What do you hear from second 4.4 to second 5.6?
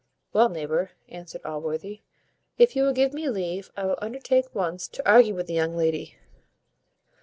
once to argue with the